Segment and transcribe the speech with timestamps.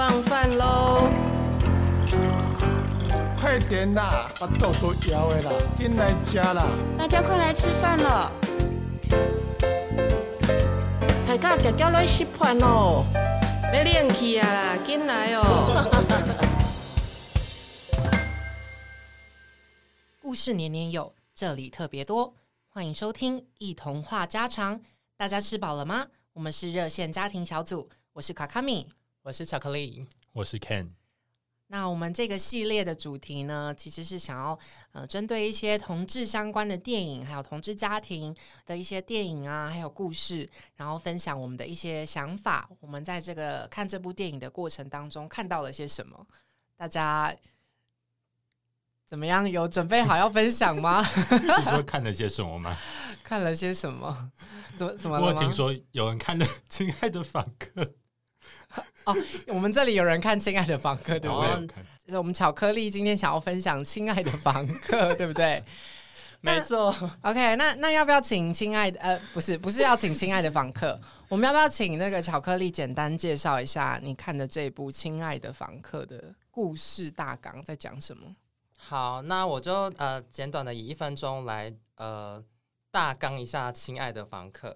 [0.00, 1.10] 放饭喽！
[3.38, 6.66] 快点啦，把豆腐摇了啦，进来吃啦！
[6.96, 8.32] 大家快来吃饭了！
[11.26, 13.04] 大家脚脚来吃饭喽！
[13.74, 15.90] 要练气啊，进来哦！
[20.22, 22.32] 故事年年有，这里特别多，
[22.70, 24.80] 欢迎收听一童话家常。
[25.18, 26.06] 大家吃饱了吗？
[26.32, 28.88] 我们是热线家庭小组，我是卡卡米。
[29.22, 30.88] 我是巧克力，我是 Ken。
[31.66, 34.58] 那我们这个系列的主题呢，其实是想要
[34.92, 42.66] 呃，针对一些同志相关的电影，还有同志家庭的一些电影啊，还有故事，然后分享我们的一些想法。
[42.80, 46.26] 我们在这个看这部电影的过程当中，看到了些什么？
[46.78, 47.36] 大家
[49.06, 49.48] 怎么样？
[49.48, 51.04] 有准备好要分享吗？
[51.30, 52.74] 你说看了些什么吗？
[53.22, 54.32] 看了些什么？
[54.78, 55.26] 怎么怎么了？
[55.26, 57.84] 我听说有人看了《亲爱的访客》。
[59.04, 59.16] 哦，
[59.48, 61.48] 我们这里有人看《亲爱的房客》，对不对？
[61.48, 61.66] 哦、
[62.04, 65.62] 就是我们巧克力今天想要分享《亲爱的房客》，对不对？
[66.42, 66.94] 没错。
[67.20, 68.98] OK，那那要不要请亲爱的？
[69.00, 78.34] 呃，不是，不是要请亲爱的房客，我们要不要请那个巧克力简单介绍一下你看的这部《亲爱的房客》的故事大纲在讲什么？
[78.78, 82.42] 好，那我就呃简短的以一分钟来呃
[82.90, 84.70] 大纲一下《亲爱的房客》。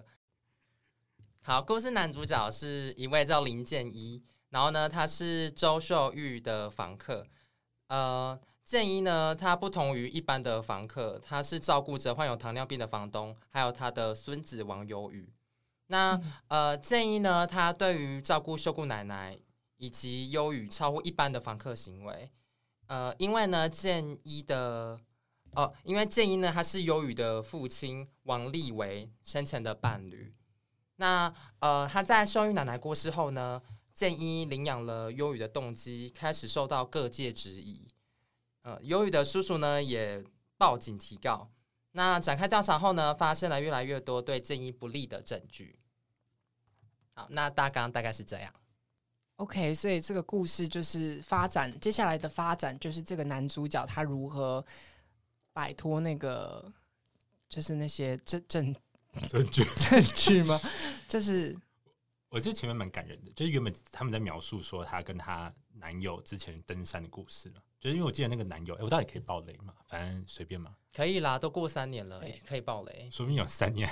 [1.47, 7.23] 好，故事男主角是一位叫林建一，然后呢，他是周秀玉的房客。
[7.85, 15.31] 呃，建一呢，他不同于一般的房客，他是照顾着患有糖尿病的房东，还有他的孙子王有宇。
[15.85, 19.37] 那呃，建一呢，他对于照顾秀姑奶奶
[19.77, 22.31] 以及忧宇超乎一般的房客行为。
[22.87, 24.99] 呃，因为呢，建一的
[25.51, 30.33] 哦、呃，因为建一呢，他是忧宇的父亲王立维生前的伴侣。
[30.97, 33.61] 那呃，他在秀玉奶奶过世后呢，
[33.93, 37.87] 建一领养了优宇的动机开始受到各界质疑。
[38.61, 40.23] 呃，优宇的叔叔呢也
[40.57, 41.49] 报警提告。
[41.91, 45.79] 那展开调查后呢，发现了越来越多对建一不利的证据。
[47.13, 48.53] 好，那大纲大概是这样。
[49.35, 54.65] OK，所以这个故事就是发展，接下来的发展就是这个男主角他如何
[55.51, 56.71] 摆脱那个，
[57.49, 58.75] 就是那些证证。
[59.29, 60.59] 证据 证据吗？
[61.07, 61.57] 就是
[62.29, 67.55] 我记得前面蛮感人的，就是原本他们在描述说她跟她男友之前登山的故事嘛。
[67.79, 69.71] 就是因为我记得那个男友，哎、欸，我到底可以爆雷吗？
[69.87, 70.75] 反正随便嘛。
[70.91, 73.07] 可以啦，都过三年了，可以爆雷。
[73.11, 73.87] 说不定有三年。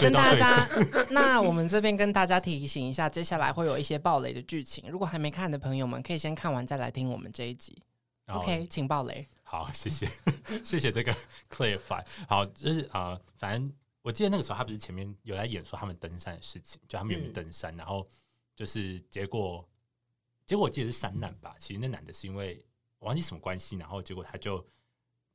[0.00, 0.68] 跟大家，
[1.10, 4.90] 那我们这边跟大家提醒一下，接下来会有一些爆雷的剧情。
[4.90, 7.80] 如果还没看的朋友们，可以先看完再来听我们这一集。
[8.26, 9.28] OK，请爆雷。
[9.44, 10.08] 好，谢谢，
[10.64, 11.14] 谢谢这个
[11.48, 12.04] clarify。
[12.26, 13.72] 好，就是啊、呃，反正。
[14.04, 18.06] 我记得那个时候，他不是前面有在演说他们登山的事情，就他们有没有登山，嗯、然后
[18.54, 19.66] 就是结果，
[20.44, 21.56] 结果我记得是山难吧。
[21.58, 22.62] 其实那男的是因为
[22.98, 24.62] 我忘记什么关系，然后结果他就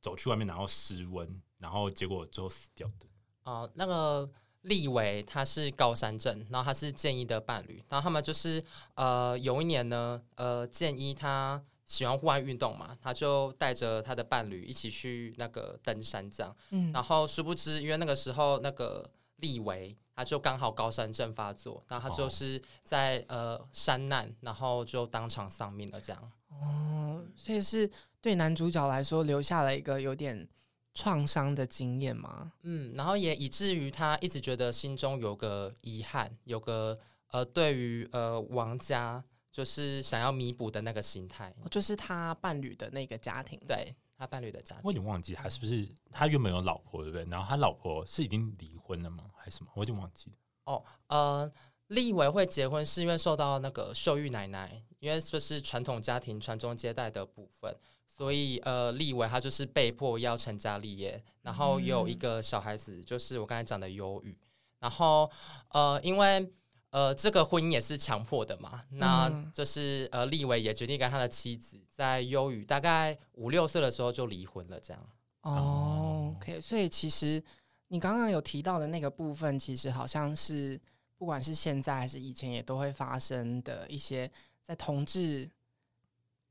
[0.00, 3.08] 走去外面，然后失温，然后结果最后死掉的。
[3.42, 8.64] 哦、呃，那个立维他是高山症，然后他是建一的伴侣，然后他们就是
[8.94, 11.60] 呃有一年呢，呃建一他。
[11.90, 16.56] 喜欢户外运动嘛，他就带着他的伴侣一起去那个登山，这样。
[16.70, 26.32] 嗯，然后殊不知，因为那个时候那个立维他就刚好高山症发作，然后他就是在、哦、呃山难，然后就当场丧命了，这样。
[26.50, 27.90] 哦，所以是
[28.20, 30.46] 对男主角来说留下了一个有点
[30.94, 32.52] 创伤的经验吗？
[32.62, 36.96] 嗯，然后也以至于他一直觉得心中有个遗憾，有个
[37.32, 39.24] 呃对于呃王家。
[39.52, 44.82] 就是想要弥补的那个心态，就是他伴侣的那个家庭，对他伴侣的家庭。
[44.84, 47.24] 我有点忘记他是不是他原本有老婆，对不对？
[47.28, 49.24] 然后他老婆是已经离婚了吗？
[49.36, 49.70] 还是什么？
[49.74, 50.36] 我有点忘记了。
[50.66, 51.52] 哦，呃，
[51.88, 64.38] 立维会结婚是因为受到那个秀玉奶奶，因为这是传统家庭传宗接代的部分，所以呃，立维他就是被迫要成家立业，然后有一个小孩子，就是我刚才讲的忧郁，
[64.78, 65.28] 然后
[65.70, 66.52] 呃，因为。
[66.90, 75.08] 呃，这个婚姻也是强迫的嘛，那就是呃，立维也决定跟他的妻子在忧郁大概五六岁的时候就离婚了，这样。
[75.42, 77.42] 哦，OK，所以其实
[77.88, 80.80] 你刚刚有提到的那个部分，其实好像是
[81.16, 84.30] 不管是现在还是以前，也都会发生的一些
[84.62, 85.48] 在同志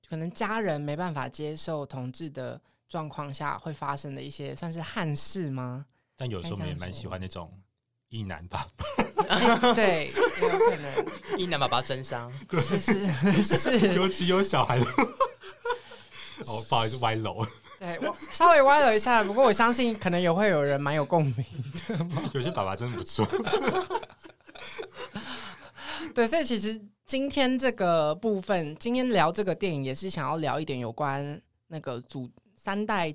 [0.07, 5.85] 可能家人没办法接受同志的状况下会发生的一些算是憾事吗？
[6.15, 7.51] 但有时候我们也蛮喜欢那种。
[8.09, 8.85] 异男爸爸，
[9.35, 10.11] 欸、 对，
[10.41, 11.05] 有可能
[11.37, 14.85] 一男爸爸真香，是是， 尤其有小孩的。
[16.45, 17.45] 哦，不好意思，歪楼。
[17.77, 21.35] 对，我稍微歪了一下，不过我相信可能也会有人蛮有共鸣
[21.87, 22.07] 的。
[22.33, 23.27] 有些爸爸真的不错。
[26.15, 33.13] 对，所以其实今天这个部分，今天聊这个电影，也是想要聊一点有关那个祖三代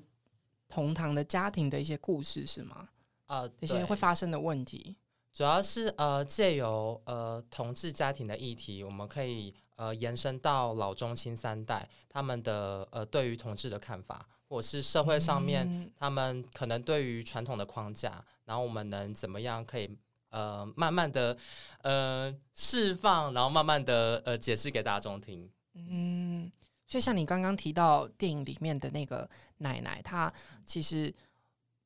[0.68, 2.88] 同堂的家庭的一些故事，是吗？
[3.34, 4.96] 呃，一些会发生的问题，
[5.32, 19.90] 主要是呃，借由呃同志家庭的议题，我们可以呃延伸到老中青三代他们的呃对于同志的看法，或是社会上面、嗯、他们可能对于传统的框架，然后我们能怎么样可以
[20.30, 21.36] 呃慢慢的
[21.82, 25.50] 呃释放，然后慢慢的呃解释给大众听。
[25.74, 26.52] 嗯，
[26.86, 29.28] 所以像你刚刚提到电影里面的那个
[29.58, 30.32] 奶奶，她
[30.64, 31.12] 其实。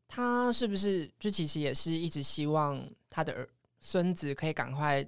[0.09, 3.49] 他是不是就其实也是一直希望他的儿
[3.81, 5.07] 孙子可以赶快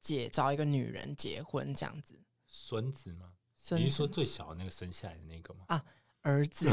[0.00, 2.14] 结找一个女人结婚这样子？
[2.46, 3.32] 孙子吗？
[3.56, 3.84] 孙子？
[3.84, 5.64] 你是说最小的那个生下来的那个吗？
[5.68, 5.84] 啊，
[6.22, 6.70] 儿子。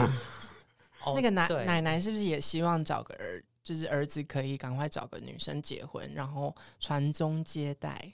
[1.16, 8.12] 那个奶奶奶是不是也希望找个儿，就是儿子可以赶快找个女生结婚，然后传宗接代？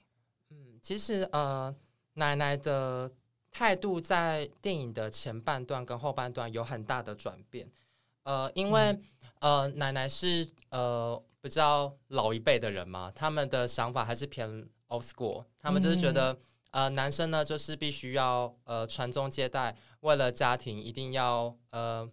[0.49, 1.73] 嗯，其实呃，
[2.15, 3.09] 奶奶的
[3.49, 7.71] 态度在电影的前半段跟后半段有很大的转变。
[8.23, 9.03] 呃，因为、嗯、
[9.41, 14.47] 呃，奶奶是呃比较老一辈的人嘛，他们的想法还是偏
[14.87, 16.31] old school，他们就是觉得、
[16.69, 22.07] 嗯、呃，男生呢就是必须要呃传宗接代，为了家庭一定要呃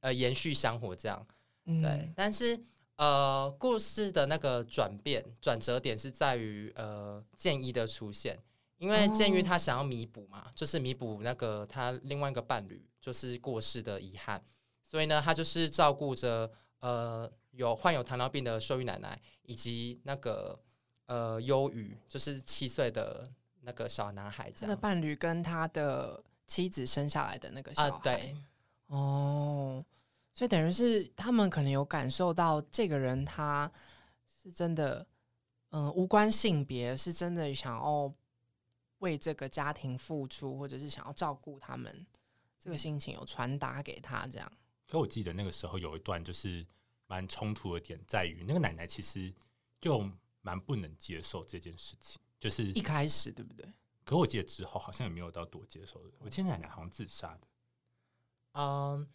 [0.00, 1.24] 呃延续香火这样。
[1.66, 2.60] 嗯、对，但是
[2.96, 8.36] 呃，故事的那个转变转折点是在于呃建一的出现，
[8.78, 14.42] 因为建一他想要弥补嘛，哦、就是弥补那个他另外一个伴侣就是过世的遗憾。
[14.92, 20.60] 所以呢，他就是照顾着呃有患有糖尿病的秀玉奶奶，以及那个
[21.06, 23.26] 呃忧郁，就是七岁的
[23.62, 24.66] 那个小男孩这样。
[24.66, 27.88] 他的伴侣跟他的妻子生下来的那个小孩。
[27.88, 28.36] 啊、对。
[28.88, 29.82] 哦，
[30.34, 33.72] 所以等于是他们可能有感受到这个人他
[34.42, 35.06] 是真的，
[35.70, 38.12] 嗯、呃，无关性别，是真的想要
[38.98, 42.06] 为这个家庭付出，或者是想要照顾他们，
[42.60, 44.52] 这个心情有传达给他这样。
[44.92, 46.66] 可我记得那个时候有一段就是
[47.06, 49.32] 蛮冲突的点，在于那个奶奶其实
[49.80, 50.06] 就
[50.42, 53.66] 蛮不能接受这件事情，就是一开始对不对？
[54.04, 56.12] 可我记得之后好像也没有到多接受的。
[56.18, 57.48] 我记得奶奶好像自杀的。
[58.52, 59.08] 嗯，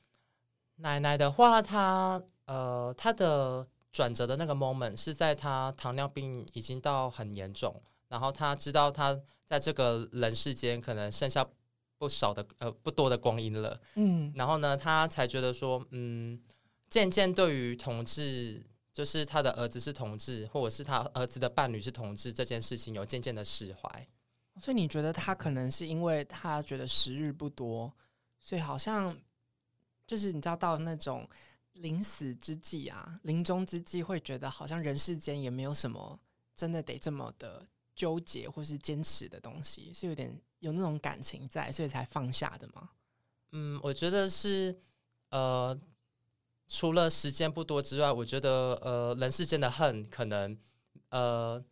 [0.78, 9.16] 奶奶的话，她呃，她的转折的那个 moment 是在她糖尿病已经到很严重，然后她知道她
[9.46, 11.48] 在这个人世间可能剩下。
[11.98, 16.40] 不少的呃不多的光阴了，嗯，然后呢，他才觉得说，嗯，
[16.90, 18.64] 渐渐对于同志，
[18.94, 24.08] 就是他的儿子是同志，或者是他儿子的伴侣是同志这件事情，有渐渐的释怀。
[24.62, 27.94] 所以你觉得他可能是因为他觉得时日不多，
[28.40, 29.16] 所以好像
[30.06, 31.28] 就是你知道到那种
[31.74, 36.20] 临死之际啊，临终之际，会觉得好像人世间也没有什么
[36.56, 37.68] 真的得这么的
[37.98, 40.34] 纠结或是坚持的东西，是有点。
[40.60, 42.90] 有那种感情在，所以才放下的吗？
[43.52, 44.76] 嗯，我觉得是，
[45.30, 45.80] 呃，
[46.68, 50.58] 除了时间不多之外，我觉得，呃，人世间的恨可能，
[51.10, 51.64] 呃，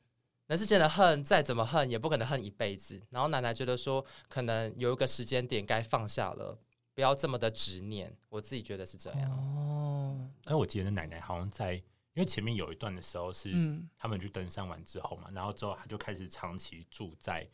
[0.46, 3.02] 人世间的恨再怎么恨，也不可能恨一辈子。
[3.10, 6.56] 然后奶奶觉得说，可能有一个时间点该放下了，
[6.94, 8.16] 不要这么的执念。
[8.30, 9.32] 我自己觉得是这样。
[9.32, 11.82] 哦，哎，我记得奶奶好像在，
[12.16, 13.54] 因为前面有一段的时候是，
[13.96, 17.48] 他们去登山完之后嘛，嗯、然后之后他就开始长期住在。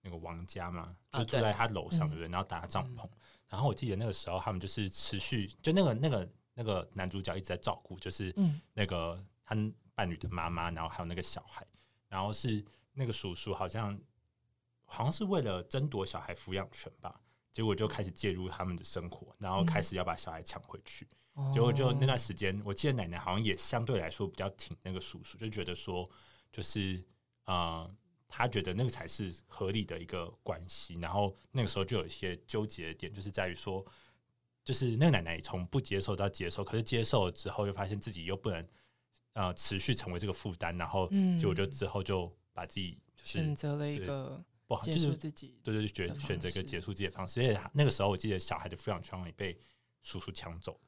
[0.00, 2.28] 那个王家嘛，就住在他楼上，对不对？
[2.28, 3.06] 然后搭帐篷。
[3.48, 8.32] 然后我记得那个时候，他们就是持续，就那个那个那个男主角一直在照顾，就是
[8.74, 9.56] 那个他
[9.96, 11.66] 伴侣的妈妈，然后还有那个小孩。
[12.08, 14.00] 然后是那个叔叔，好像
[14.84, 17.20] 好像是为了争夺小孩抚养权吧，
[17.52, 21.06] 结果就开始介入他们的生活，然后开始要把小孩抢回去。
[21.52, 26.08] 结果就那段时间，我记得奶奶好像也相对来说比较挺那个叔叔，就觉得说，
[26.52, 27.04] 就是
[27.44, 27.90] 呃。
[28.30, 33.82] 他觉得那个才是合理的一个关系，然后那个时候就有一些纠结的点，就是在于说，
[34.62, 38.68] 就是那个奶奶从不接受到接受，可是接受了之后，又发现自己又不能
[39.32, 41.08] 呃持续成为这个负担，然后
[41.40, 47.42] 结果就之后就把自己就是选择了一个不好，结束自己，对对对，选选择一个结束自己的方式。
[47.42, 49.58] 因为那个时候我记得小孩的抚养权也被
[50.02, 50.78] 叔叔抢走，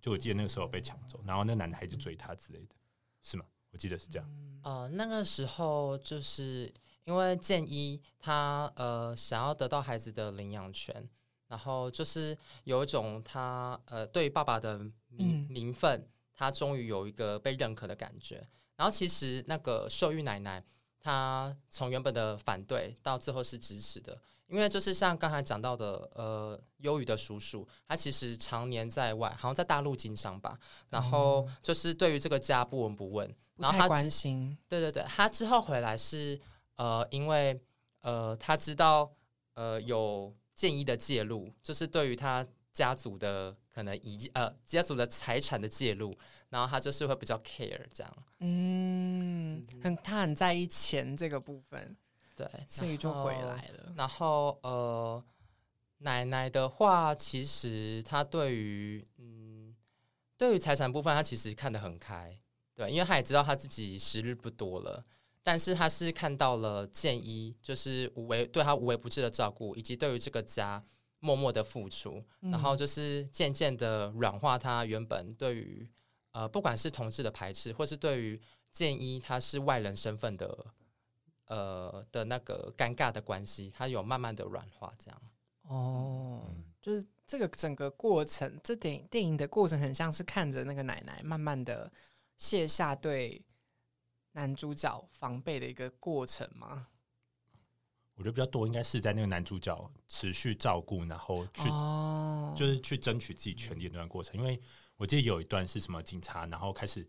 [0.00, 2.74] 就我记得那个时候被抢走，然后那个男的还一直追他之类的，
[3.22, 3.44] 是吗？
[3.70, 4.28] 我记得是这样。
[4.62, 6.72] 呃，那个时候就是
[7.04, 11.08] 因为建一他呃想要得到孩子的领养权，
[11.48, 14.78] 然后就是有一种他呃对爸爸的
[15.08, 18.46] 名名分，他终于有一个被认可的感觉。
[18.76, 20.64] 然后其实那个秀玉奶奶，
[21.00, 24.20] 她从原本的反对到最后是支持的。
[24.48, 30.58] 因为就是像刚才讲到的，呃，忧郁的叔叔，他其实常年在外，好像在大陆经商吧。
[30.90, 34.56] 然后就是对于这个家不闻不问，然后他关心。
[34.66, 36.40] 对对对，他之后回来是
[36.76, 37.60] 呃，因为
[38.00, 39.12] 呃，他知道
[39.54, 46.16] 呃有建一的介入，就是对于他家族的可能遗呃家族的财产的介入，
[46.48, 48.16] 然后他就是会比较 care 这样。
[48.38, 51.96] 嗯，很他很在意钱这个部分，
[52.38, 53.92] 对，所以就回来了。
[53.96, 55.20] 然后呃，
[55.98, 59.74] 奶奶的话，其实她对于嗯
[60.36, 62.38] 对于财产部分，她其实看得很开。
[62.76, 65.04] 对，因为她也知道她自己时日不多了，
[65.42, 70.80] 但是她是看到了建一就是无为对他无微不至的照顾，以及对于这个家
[71.18, 75.90] 默默的付出，嗯、然后就是渐渐的软化她原本对于
[76.30, 78.40] 呃不管是同志的排斥，或是对于
[78.70, 80.66] 建一他是外人身份的
[81.48, 85.22] 呃的那个尴尬的关系，它有慢慢的软化这样。
[85.62, 86.42] 哦，
[86.80, 91.92] 就是这个整个过程，这电影电影的过程很像是看着那个奶奶慢慢的。
[92.40, 93.44] 卸下对
[94.30, 96.86] 男主角防备的一个过程吗？
[98.14, 104.36] 我觉得比较多应该是在那个男主角持续照顾，然后去、哦、就是去争取自己权利的那段过程。
[104.36, 104.60] 因为
[104.96, 107.00] 我记得有一段是什么警察，然后开始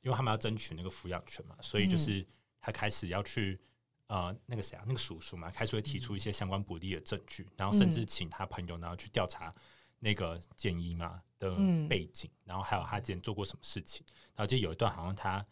[0.00, 2.26] 因为他们要争取那个抚养权嘛，所以就是
[2.58, 3.60] 他开始要去
[4.08, 9.54] 呃那个谁啊，那个叔叔嘛，开始会提出一些相关不利的证据，然后甚至请他朋友然后去调查。
[10.00, 11.56] 那个建一嘛的
[11.88, 15.44] 背景，嗯、然后还有他之前做过什么事情，然后就有一段好像他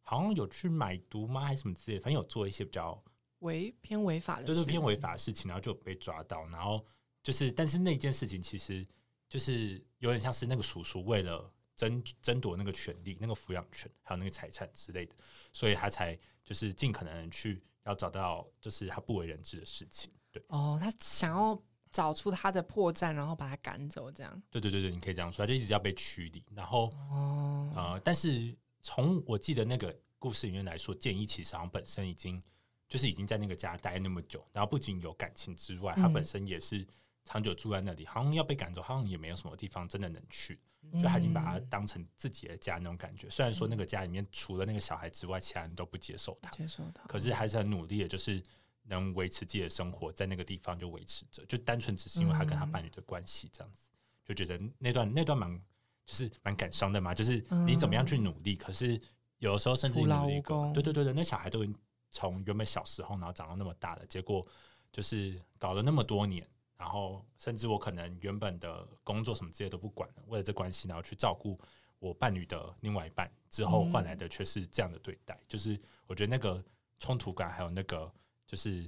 [0.00, 2.98] 好像有去买毒吗，还是什么之类的，反正有做一些比较
[3.40, 6.82] 违偏违法的，就是偏违法的事情，然后就被抓到，然后
[7.22, 8.82] 就是，但是那件事情其实
[9.28, 11.52] 就是有点像是那个叔叔为了
[11.90, 15.14] 争争夺那个权利、那个抚养权还有那个财产之类的，
[15.52, 20.12] 所以他才就是尽可能去要找到就是他不为人知的事情。
[20.30, 21.62] 对，哦，他想要。
[21.92, 24.42] 找出他的破绽，然后把他赶走，这样。
[24.48, 26.42] 对对对对，你可以这样说，他就一直要被驱离。
[26.54, 32.42] 然后，哦、呃，但是从我记得那个故事里面来说，建一其实好像本身已经
[32.88, 36.82] 就是已经在那个家待那么久，然后不仅有感情之外，他本身也是
[37.24, 40.58] 长久住在那里，嗯、好像要被赶走，好像也没有什么地方真的能去，
[40.92, 43.30] 就他已经把他当成自己的家那种感觉。
[43.30, 48.42] 虽然说那个家里面除了那个小孩之外，其他人都不接受他，接受他，可是还是很努力的，就是。
[48.84, 53.86] 能维持自己的生活，在那个地方就维持着，就单纯只是因为他跟他伴侣的关系这样子，
[54.24, 55.56] 就觉得那段那段蛮
[56.04, 59.00] 就是蛮感伤的嘛，就是你怎么样去努力，可是
[59.38, 61.76] 有的时候甚至努力过，对对对对，那小孩都已经
[62.10, 64.44] 从原本小时候然后长到那么大了，结果
[64.90, 66.44] 就是搞了那么多年，
[66.82, 71.56] 然后甚至我可能原本的工作什么之类都不管了，为了这关系然后去照顾
[71.98, 76.62] 我伴侣的另外一半，之后换来的却是这样的对待，就是我觉得那个
[76.98, 78.12] 冲突感还有那个。
[78.44, 78.86] 就是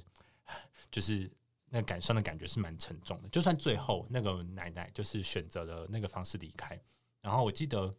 [0.90, 1.30] 就是
[1.70, 6.78] 那感伤的感觉是蛮沉重的，就算最后那个奶奶就是选择了那个方式离开，
[7.22, 7.90] 然后我记得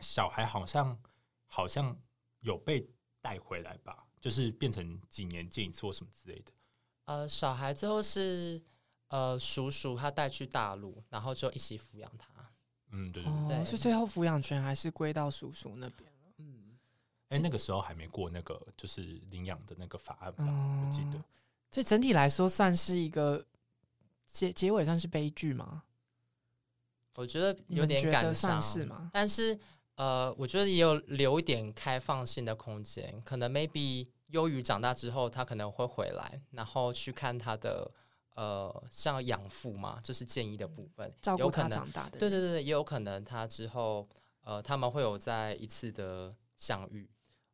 [0.00, 1.00] 小孩好像
[1.46, 1.96] 好像
[2.40, 2.84] 有被
[3.20, 6.50] 带回来吧，就是变成几年见一次或什么之类的。
[7.04, 8.60] 呃，小孩最后是
[9.10, 12.26] 呃叔叔他带去大陆，然后就一起抚养他。
[12.90, 16.10] 嗯，对对对，哦、是最后抚养权还是归到叔叔那边？
[16.38, 16.76] 嗯
[17.28, 20.44] 哎，那个时候还没过那个就是领养的那个法案吧？
[20.44, 21.22] 嗯、我记得，
[21.70, 23.46] 所以整体来说算是一个
[24.26, 25.84] 结结尾，算是悲剧吗？
[27.14, 29.10] 我觉得有点感伤，是吗？
[29.12, 29.56] 但是
[29.94, 37.92] 呃，我觉得也有留一点开放性的空间，可能 maybe 忧郁长大之后，他可能会回来，然后去看他的
[38.40, 44.08] 呃，像养父嘛，就是建议的部分，照顾他长大的，对对对，也有可能他之后
[44.40, 47.06] 呃，他们会有再一次的相遇。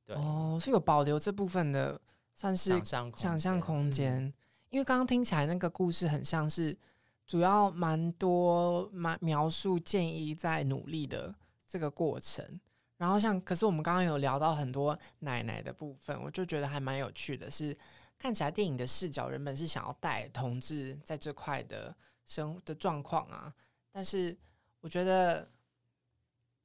[0.04, 2.00] 对哦，是有保留这部分的，
[2.36, 4.32] 算是想象空间。
[4.70, 6.78] 因为刚刚听起来那个故事很像是
[7.26, 11.34] 主要蛮多蛮描述建议在努力的
[11.66, 12.60] 这个过程。
[12.96, 17.78] 然后像，可是我们刚刚有聊到很多奶奶的部分，我就觉得还蛮有趣的是，是
[18.18, 21.94] 看起来电影的视角原本是想要带同志在这块的
[22.24, 23.52] 生活的状况啊，
[23.92, 24.36] 但是
[24.80, 25.48] 我觉得。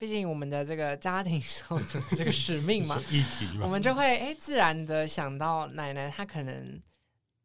[0.02, 3.00] 毕竟我们的这个家庭 守则这个使命嘛，
[3.62, 6.82] 我们就会哎自然的想到奶奶她可能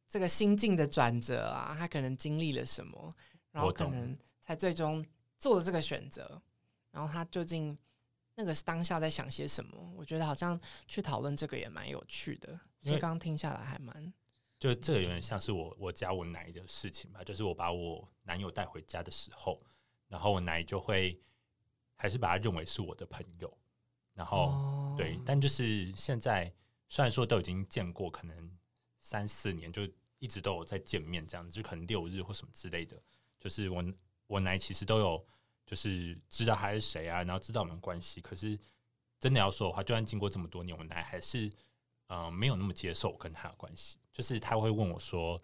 [0.09, 3.13] 这个心境的转折啊，她可能经历了什么，
[3.53, 5.05] 然后可能才最终
[5.39, 6.41] 做了这个选择，
[6.93, 7.77] 然后她究竟
[8.37, 9.93] 那个当下在想些什么？
[9.95, 10.59] 我觉得好像
[10.89, 14.13] 去讨论这个也蛮有趣的，所以刚刚听下来还蛮，
[14.59, 19.59] 就这个有点像是我我家我奶的事情吧，就是我把我男友带回家的时候，
[20.09, 21.21] 然后我奶就会。
[21.99, 23.51] 还是把他认为是我的朋友，
[24.13, 26.53] 然后、哦、对，但就是现在
[26.91, 28.59] 虽然说都已经见过，可能
[29.01, 29.89] 三四年就
[30.19, 33.03] 一直都有在见面，这样子就可能六日或什么之类的，
[33.41, 33.83] 就是我
[34.27, 35.27] 我奶其实都有
[35.65, 38.21] 就是知道他是谁啊，然后知道我们关系。
[38.21, 38.61] 可是
[39.19, 41.51] 真的要说的话，就算经过这么多年，我奶还是
[42.09, 45.43] 嗯、呃，没有那么接受我跟他的关系，就是他会问我说：“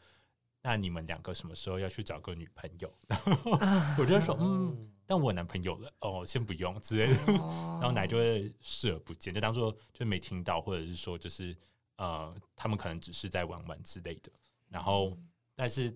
[0.62, 3.52] 那你们两个什么时候要去找个女朋友？”然 后
[3.98, 7.18] 我就说：“嗯，但我有男朋友了，哦，先不用之类的。
[7.80, 11.56] ”然后奶就会视而不见，就当做就没听到，或者是说就是
[11.96, 14.30] 呃，他们可能只是在玩玩之类的。
[14.68, 15.16] 然后，
[15.56, 15.92] 但是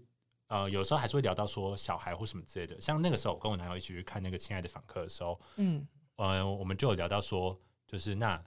[0.48, 2.80] 呃，有时候还是会聊到说小孩或什么之类的。
[2.80, 7.56] 像那个时候，我跟我男友一起去看那个《亲爱的访客》的时候，嗯，呃，我们就有聊到说，
[7.86, 8.42] 就是那。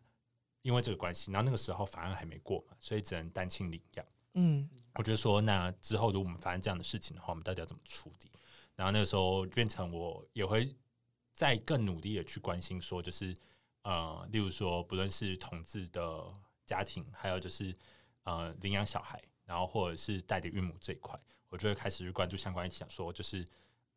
[0.70, 4.06] 因为这个关系，然后那个时候法案还没过嘛，所以只能单亲领养。
[4.36, 8.32] 嗯，我就说，那之后如果我们发生这样的事情的话，我们到底要怎么处理？
[8.76, 10.76] 然后那个时候变成我也会
[11.34, 13.36] 再更努力的去关心，说就是
[13.82, 16.32] 呃，例如说不论是同志的
[16.68, 17.74] 家庭，还有就是
[18.26, 23.44] 呃领养小孩，然后或者是代理孕母这一块，我就会开始去关注相关，想说就是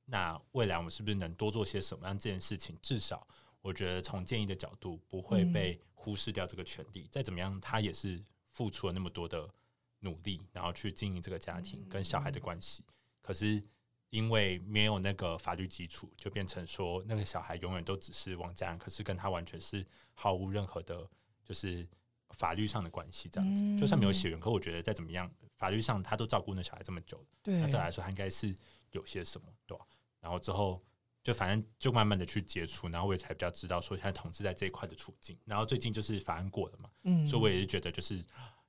[0.06, 3.28] 那未来我们是不是能多做些什么，让这件事情至少。
[3.62, 9.48] 我觉得从建议的角度不会被忽视掉这个权利，再怎么样，他也是付出了那么多的
[10.00, 12.82] 努力，然后去经营这个家庭跟小孩的关系。
[13.20, 13.62] 可是
[14.10, 21.08] 因为没有那个法律基础，就变成说那个小孩永远都只是王家人，可是跟他完全是毫无任何的，
[21.44, 21.88] 就是
[22.30, 23.28] 法律上的关系。
[23.28, 28.52] 这样子，就算没有血缘，可我觉得再怎么样，法律上他都照顾那小孩这么久，对，那这来说他应该是
[28.90, 29.86] 有些什么，对吧？
[30.20, 30.82] 然后之后。
[31.22, 35.38] 就反正就慢慢的去接触，然后我也才比较知道说现在同志在这一块的处境。
[35.44, 38.16] 然后最近就是法案过了嘛，嗯，所以我也是觉得就是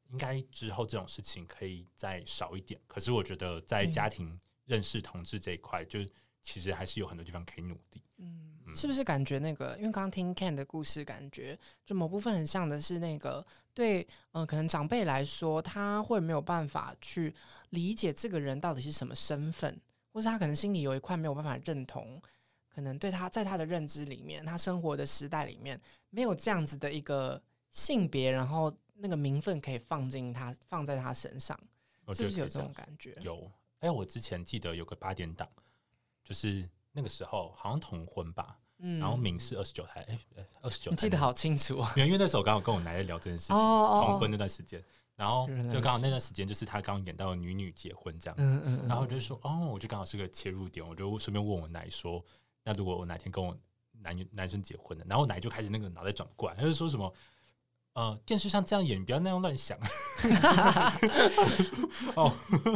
[0.09, 2.79] 应该之后这种事情可以再少一点。
[2.85, 5.99] 可是我觉得在家庭认识同志这一块，就
[6.41, 8.03] 其实还是有很多地方可以努力。
[8.17, 9.75] 嗯，是不是感觉那个？
[9.77, 13.43] 因为刚刚听 Ken 的故事，感觉就某部分很像的是那个
[13.73, 17.33] 对，嗯、呃，可能长辈来说，他会没有办法去
[17.71, 19.81] 理解这个人到底是什么身份，
[20.11, 22.21] 或是他可能心里有一块没有办法认同。
[22.73, 27.39] 可能对他在他的认知里面，他生活的时代里面没有这样子的一个
[27.69, 31.55] 性别，然后那个名分可以放进他放在他身上，
[32.13, 33.15] 是不是有这种感觉？
[33.21, 35.47] 有，哎，我之前记得有个八点档，
[36.23, 40.01] 就是那个时候好像同婚吧，嗯，然后民事二十九台，
[40.35, 44.83] 哎，二十九，你记得好清楚啊，因为那时候刚好跟我奶奶聊这件事情，同婚那段时间，
[45.15, 52.23] 然后就刚好那段时间就是他刚刚演到女女结婚这样，嗯嗯，然后我就说，哦，我就刚好是个切入点，我就顺便问我奶说。
[52.63, 53.57] 那如果我哪天跟我
[54.01, 57.13] 男男生结婚了，然后我奶就开始那个脑袋转不过来，他就说什么，
[57.93, 59.77] 呃，电视上这样演，你不要那样乱想。
[62.15, 62.33] 哦，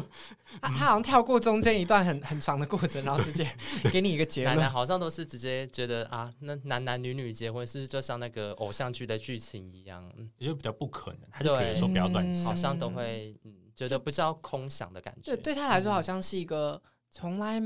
[0.62, 3.50] 他他好像跳过中间一段很很长的过程，然后直接
[3.92, 4.56] 给你一个结论。
[4.56, 11.22] 奶奶好像都是直接觉得啊，那男男女女结婚是不是就像那个偶像剧的剧情一样，也就比较不可能。
[11.32, 15.36] 他就觉得说不要乱想，好像都会嗯觉得不知道空想的感觉。
[15.36, 17.62] 对，对他来说好像是一个从来。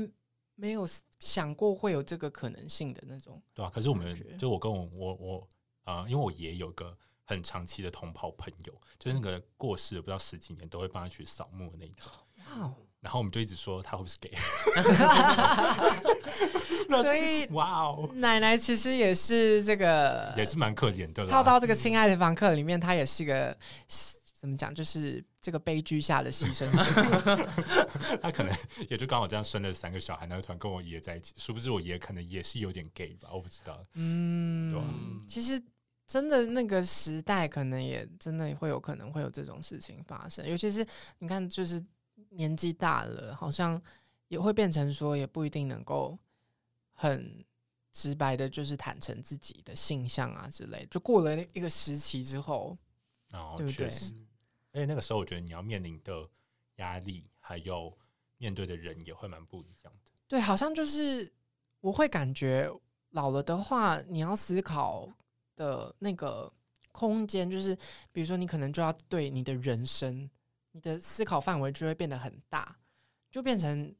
[0.62, 5.48] 没有想过会有这个可能性的那种，对啊，可是我们就我跟我我我
[5.82, 12.12] 啊、呃，因为我爷有个很长期的同袍朋友，就是那个过世了不知道十几年都会帮他去扫墓的那种。
[12.60, 12.72] 哇！
[13.00, 14.30] 然后我们就一直说他会不会是 gay？
[17.02, 21.26] 所以哇哦，奶奶其实也是这个，也是蛮可怜的。
[21.26, 23.56] 套到这个亲爱的房客里面，他也是个。
[24.42, 24.74] 怎么讲？
[24.74, 27.48] 就是这个悲剧下的牺牲者，
[28.20, 28.52] 他可能
[28.90, 31.32] 也就刚好这样生了三个小孩，然后突然跟我爷在一起。
[31.38, 33.86] 殊不知我爷可能也是有点 gay 吧，我不知道。
[33.94, 34.82] 嗯，吧
[35.28, 35.62] 其实
[36.08, 40.44] 真的那个时代，可能也真的会有可能会有这种事情发生。
[40.44, 40.84] 尤其是
[41.20, 41.80] 你看，就是
[42.30, 43.80] 年纪大了，好像
[44.26, 46.18] 也会变成说，也不一定能够
[46.94, 47.44] 很
[47.92, 50.84] 直白的，就是坦诚自己的性向啊之类。
[50.90, 52.76] 就过了一个时期之后，
[53.30, 53.88] 哦，对不对？
[54.72, 56.28] 而且那个时候，我觉得你要面临的
[56.76, 57.96] 压力，还有
[58.38, 60.12] 面对的人，也会蛮不一样的。
[60.26, 61.30] 对，好像就是
[61.80, 62.70] 我会感觉
[63.10, 65.08] 老了的话，你要思考
[65.54, 66.50] 的那个
[66.90, 67.76] 空间，就是
[68.10, 70.28] 比如说，你可能就要对你的人生，
[70.72, 72.74] 你的思考范围就会变得很大，
[73.30, 73.94] 就变成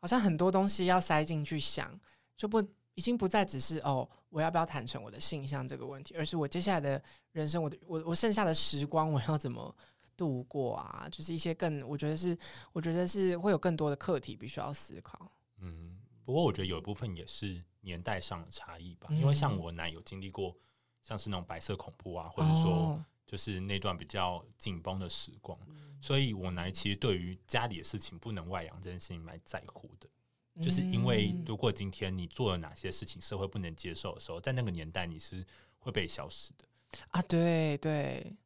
[0.00, 1.98] 好像很多东西要塞进去想，
[2.36, 2.60] 就不
[2.94, 9.74] 已经不再只是哦，我要不要坦诚我的性向这个问题，而是我接下来的人生，我的我我剩下的时光，我要怎么
[10.16, 12.36] 度过啊，就是一些更，我觉得是，
[12.72, 15.30] 我觉得是会有更多的课题必须要思考。
[15.60, 20.56] 嗯，不过我觉得有一部分也是年代上的差异吧，嗯、因为像我奶有经历过
[21.02, 25.66] 像是那种白色恐怖啊，或者说就是那段比较紧绷的时光，哦、
[26.00, 30.08] 所以我奶其实对于家里的事情不能外扬这件事情蛮在乎的，
[30.54, 35.44] 嗯、就是因为如果今天你做了哪些事情社会不能接受的时候，在那个年代你是
[35.78, 36.64] 会被消失的。
[37.08, 38.36] 啊，对对。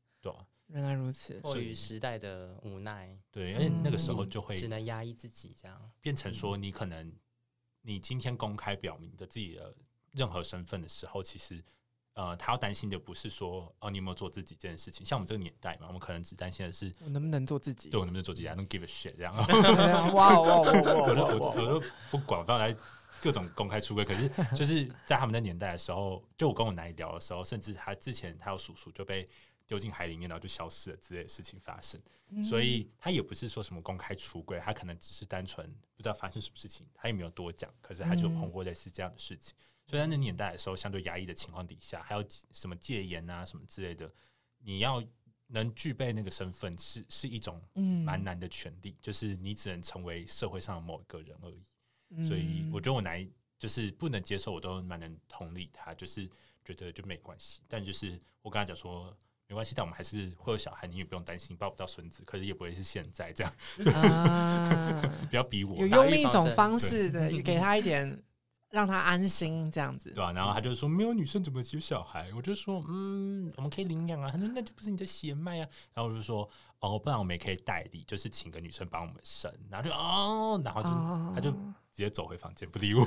[0.68, 7.12] 原来如此，迫于时代的无奈，对，因为那个时候就会只能压抑自己，这样变成说，你可能
[7.82, 9.74] 你今天公开表明的自己的
[10.12, 11.64] 任何身份的时候，其实
[12.14, 15.06] 呃，他要担心的不是说哦，你有没有做自己这件事情？
[15.06, 17.88] 像我们这个年代嘛，我们可能只担心的是我能不能做自己？
[17.88, 19.32] 对我能不能做自己？I don't give a shit 这样。
[20.12, 20.60] 哇哇哇哇！
[20.60, 22.76] 我都我都不管，我到来
[23.22, 24.04] 各种公开出柜。
[24.04, 29.24] 可是就是在他们的年代的时候，就我跟我奶聊的时候，甚至他之前他有叔叔就被
[29.68, 32.00] 丢进海里面，然后就消失了之类的事情发生。
[32.30, 37.72] 嗯、所以他也不是说什么公开出柜，他可能只是单纯不知道发生什么事情，他也没有多讲。
[37.80, 39.54] 可是他就碰过类似这样的事情。
[39.56, 44.06] 嗯所以在那年代的时候，相对压抑的情况底下，还有什么戒严啊什么之类的，
[44.58, 45.02] 你要
[45.46, 47.58] 能具备那个身份，是是一种
[48.04, 51.64] 蛮难的权利，嗯、就是你只能成为社会上的某一个人而已。
[52.10, 53.26] 嗯、所以我觉得我难
[53.58, 56.28] 就是不能接受，我都蛮能同理他，就是
[56.62, 57.62] 觉得就没关系。
[57.66, 59.16] 但就是我跟他讲说
[59.48, 63.52] 没关系，但我们还是会有小孩，你也不用担心抱不到孙子，可是也不会是现在这样。
[63.94, 68.22] 啊、 不要逼我，有用另一种方式的 给他一点。
[68.70, 70.32] 让他安心这样子，对吧、啊？
[70.32, 76.48] 然后他就说：“没有女生怎么有小孩？”我就说：“嗯，我们可以领养啊。”他说：“那就不是你的血脉啊。”然后我就说
[76.80, 81.58] ：“哦，不然我们也可以代理，就是请个女生帮我们生。”然后就哦，然后就、哦、他就直
[81.94, 83.06] 接走回房间不理我。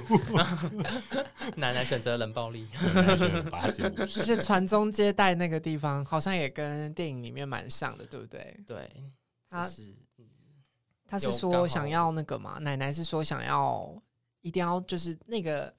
[1.56, 2.68] 奶奶选择冷暴力，
[3.52, 3.88] 把他接。
[3.92, 8.60] 就是传宗接代那个地方，好像也跟电影里面蛮像的，对不对？
[8.66, 8.90] 对，
[9.48, 9.96] 他是
[11.06, 12.58] 他是说想要那个嘛？
[12.60, 14.02] 奶奶是说想要。
[14.42, 15.74] 一定要就是那个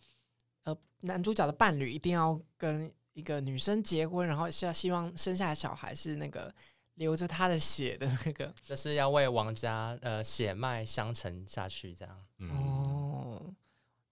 [0.65, 6.55] 呃，男主角的伴侣一定要跟一个女生结婚，然后是要希望生下来小孩是那个
[6.95, 12.25] 流着他的血的那个， 就是要为王家呃血脉相承下去这样。
[12.39, 13.55] 嗯、哦，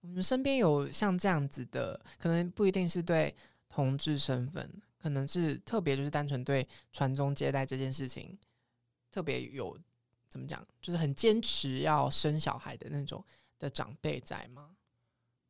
[0.01, 3.33] 我们身边有像这样子的，可能不一定是对
[3.69, 8.37] 同志身份，可能是特别就是单纯对传宗接代这件事情
[9.09, 9.77] 特别有
[10.29, 13.23] 怎么讲，就是很坚持要生小孩的那种。
[13.61, 14.71] 的长辈在吗？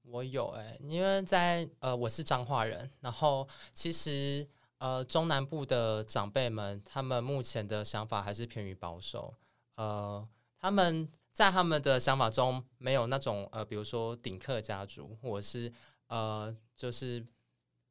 [0.02, 4.45] 我有哎、欸，因为在呃，我是彰化人，然后其实
[4.80, 9.34] 呃，中南部的长辈们，他们目前的想法还是偏于保守，
[9.76, 10.28] 呃，
[10.60, 15.71] 他们在他们的想法中没有那种呃，比如说顶客家族，或者是
[16.08, 17.26] 呃，就是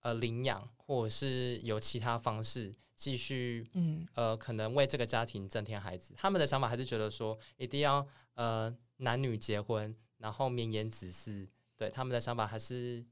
[0.03, 9.97] 呃领养，或者是有其他方式继续嗯呃，可能为这个家庭增添孩子，他们的想法还是觉得说一定要呃男女结婚。
[10.21, 13.05] 然后绵延子嗣，对他们的想法还是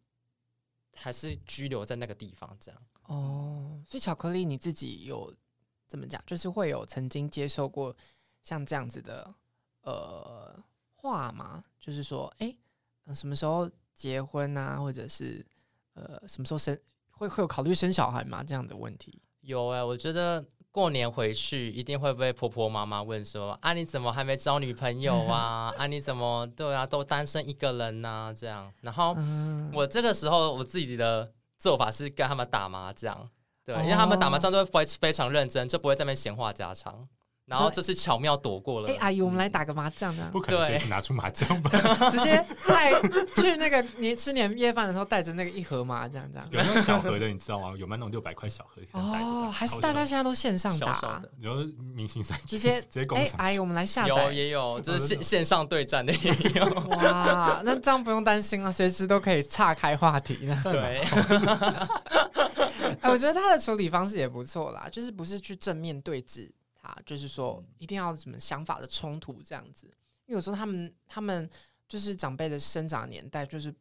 [0.95, 2.81] 还是拘留在那个地方这样。
[3.05, 5.35] 哦，所以巧克力你自己有
[5.89, 6.23] 怎么讲？
[6.27, 7.97] 就是会有曾经接受过
[8.43, 9.35] 像这样子的
[9.81, 10.63] 呃
[10.95, 11.65] 话吗？
[11.81, 12.55] 就是说，哎，
[13.15, 14.79] 什么时候结婚啊？
[14.79, 15.45] 或者是
[15.95, 16.79] 呃什么时候生？
[17.11, 18.45] 会会有考虑生小孩吗？
[18.45, 19.23] 这样的问题？
[19.41, 20.45] 有哎、欸，我觉得。
[20.79, 25.75] 过年回去一定会被婆婆妈妈问说：“啊，你怎么还没交女朋友啊？
[25.77, 29.17] 啊，你怎么对啊，都单身一个人呐、啊？”这样，然后
[29.73, 33.29] 我这个时候我自己的做法是跟他们打麻将，
[33.65, 37.09] 对，因为他们打麻将都会非非常认真，就不会在那边闲话家常。
[37.49, 38.89] 然后这次巧妙躲过了。
[38.89, 40.29] 哎，阿姨，我们来打个麻将呢？
[40.31, 41.71] 不可能随时拿出麻将吧？
[42.11, 42.93] 直接 带
[43.37, 46.47] 去那个你吃年夜饭的时候带着那个一盒麻将这样。
[46.51, 47.75] 有那种小盒的，你知道吗？
[47.79, 48.83] 有卖那种六百块小盒。
[48.93, 51.23] 哦，还是大家现在都线上打？
[51.41, 51.55] 有
[51.95, 53.17] 明星赛直接直接公。
[53.17, 54.09] 哎，阿姨，我们来下载。
[54.09, 56.65] 有也有，就是线线上对战的也有。
[56.91, 60.61] 哇， 那这样不用担心了，随时都可以岔开话题呢。
[60.65, 61.01] 对。
[63.01, 66.51] 哎，我觉得他的处理方式也不错啦，就是不是去正面对峙。
[66.81, 69.87] 啊，就是说一定要什么想法的冲突这样子，
[70.27, 71.49] 因为有时候他们他们
[71.89, 73.75] 就是长辈的生长年代，就是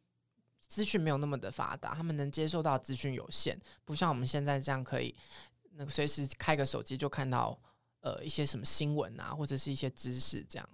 [0.59, 5.15] 资讯没有那么的发达，他们能接受到资讯有限，不像我们现在这样可以
[5.71, 7.57] 那个随时开个手机就看到
[8.01, 10.69] 呃一些什么新闻啊，或者是一些知识这样，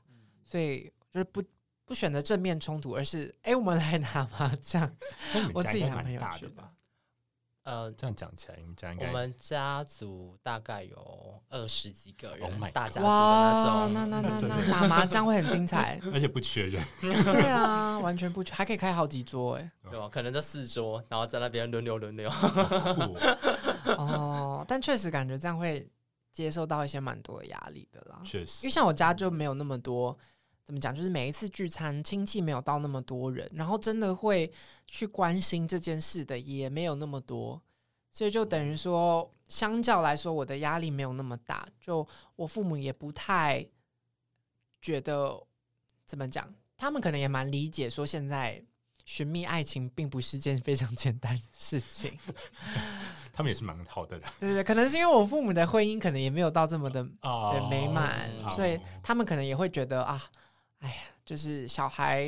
[0.46, 1.44] 所以就是不
[1.86, 4.92] 不选择正面冲突，而是哎我们来打麻将，
[5.54, 6.73] 我自己还蛮大的吧。
[7.64, 16.84] 呃，这样讲起来，你们家应该我们家族大概有二十几个人，oh、大家族的那种，那那那那，打麻将会很精彩， 而且不缺人。
[17.00, 20.10] 对啊，完全不缺，还可以开好几桌哎，对吧？
[20.12, 22.30] 可能这四桌，然后在那边轮流轮流。
[23.98, 25.90] 哦，但确实感觉这样会
[26.34, 28.20] 接受到一些蛮多的压力的啦。
[28.26, 30.18] 确实，因为像我家就没有那么多。
[30.64, 30.96] 怎么讲？
[30.96, 34.50] 就是每一次聚餐，亲戚没有到那么多人，然后真的会
[34.88, 37.62] 去关心这件事的也没有那么多，
[38.14, 41.68] 所以就等于说，相较来说，我的压力没有那么大。
[41.82, 43.66] 就我父母也不太
[44.82, 45.38] 觉得
[46.06, 48.64] 怎么讲，他们可能也蛮理解，说现在
[49.04, 52.18] 寻觅爱情并不是件非常简单的事情。
[53.34, 60.24] 他们也是蛮好的人，对对对，可能是因为我父母的婚姻可能也没有到这么的的美满，哦、所以他们可能也会觉得啊。
[60.84, 62.28] 哎呀，就是小孩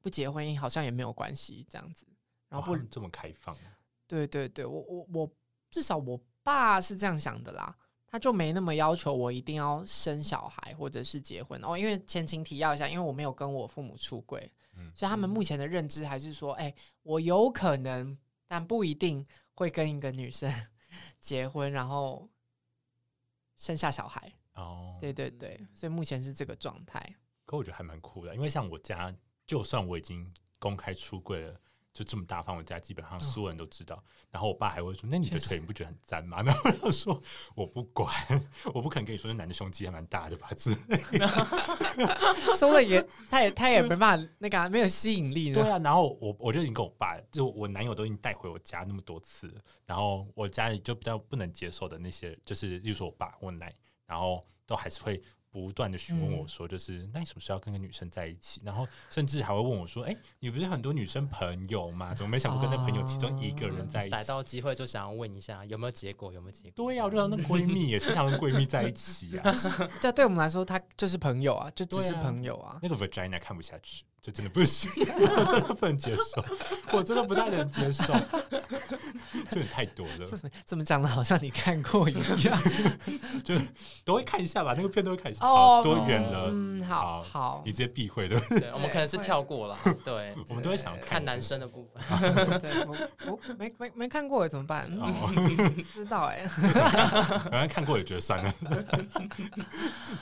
[0.00, 2.04] 不结婚好像也没有关系这样子，
[2.48, 3.56] 然后不这么开放，
[4.08, 5.30] 对对对，我我我
[5.70, 7.72] 至少我爸是这样想的啦，
[8.08, 11.78] 他就没那么要求我一定要生小孩或者是结婚哦。
[11.78, 20.52] 因为前情提要一下，因为我没有跟我父母出轨，嗯，所以他们目前的认知还是说，哎，我有可能，但不一定会跟一个女生
[21.20, 22.28] 结婚，然后
[23.56, 24.32] 生下小孩。
[24.54, 27.14] 哦，对对对，所以目前是这个状态。
[27.52, 29.14] 可我觉得还蛮酷的，因为像我家，
[29.46, 30.26] 就算我已经
[30.58, 31.54] 公开出柜了。
[31.94, 33.96] 就这么大方，我家基本上所有人都知道。
[33.96, 37.22] 哦、然后我爸还会说：“那你的腿你不觉得很脏吗？” 然后我说
[37.54, 38.10] ：“我不管，
[38.72, 40.70] 我不肯跟你说，那男的胸肌还蛮大的吧？”这
[42.56, 45.52] 说了也，他也他也没办法，那个、啊、没有吸引力。
[45.52, 53.70] 对啊，然后我我就已经跟我爸，就我男友都已经带回我家那么多次，然后我家里就比较不能接受的那些，就是例如说我爸、我奶，
[54.06, 55.22] 然后都还是会。
[55.52, 58.60] 不断的询问我说，就是、嗯、那你什么时候要跟个女生在一起？
[58.64, 62.14] 然后甚至还会问我说：“哎、欸，你不是很多女生朋友吗？
[62.14, 66.86] 怎么没想过跟那朋友其中一个人在一起？”逮到机会就想要问一下有没有结果，有没有结果？
[66.86, 69.42] 对呀、啊，我就想那闺蜜也是想跟闺蜜在一起啊。
[70.00, 72.72] 对啊，对我们来说，她就是朋友啊，就只是朋友啊。
[72.72, 74.04] 啊那个 vagina 看不下去。
[74.22, 76.44] 就真的不行， 我真的不能接受，
[76.96, 78.04] 我真的不太能接受，
[79.50, 80.24] 就太多了。
[80.64, 82.14] 怎么讲的，好像你看过一
[82.46, 82.62] 样，
[83.42, 83.56] 就
[84.04, 85.44] 都会看一下吧，那个片都会看一下。
[85.44, 86.50] 哦，多远了？
[86.52, 88.38] 嗯，好好，你直接避讳的。
[88.48, 89.76] 对，我们可能是跳过了。
[90.04, 92.00] 对，我们都会想看男生的部分。
[92.60, 94.88] 对，我我没没没看过，怎么办？
[94.88, 96.46] 不知道哎。
[96.46, 98.54] 反正看过也觉得算了，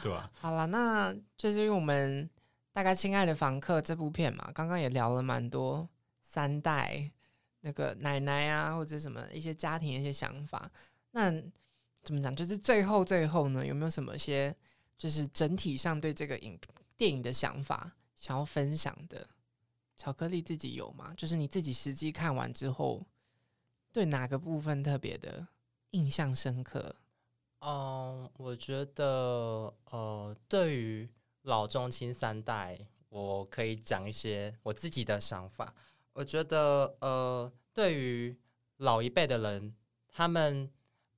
[0.03, 0.27] 对吧？
[0.41, 2.31] 好了，那就是因为我们。
[2.73, 5.89] 大概亲爱的房客这部片嘛，刚刚也聊了蛮多
[6.23, 7.11] 三代
[7.61, 10.71] 那个奶奶啊，或者什么一些家庭的一些想法。
[11.11, 11.31] 那
[12.03, 12.35] 怎么讲？
[12.35, 14.55] 就是最后最后呢，有没有什么些
[14.97, 16.59] 就是整体上对这个影
[16.97, 19.27] 电影的想法想要分享的？
[19.97, 21.13] 巧克力自己有吗？
[21.17, 23.05] 就是你自己实际看完之后，
[23.93, 25.47] 对哪个部分特别的
[25.91, 26.95] 印象深刻？
[27.59, 31.09] 嗯，我觉得呃，对于。
[31.43, 35.75] 老中青三代，我可以讲一些我自己的想法。
[36.13, 38.37] 我觉得，呃，对于
[38.79, 39.75] 老一辈的人，
[40.09, 40.71] 他们，